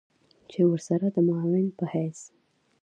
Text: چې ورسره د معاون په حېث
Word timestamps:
چې 0.51 0.59
ورسره 0.71 1.07
د 1.15 1.17
معاون 1.27 1.65
په 1.77 1.85
حېث 1.93 2.19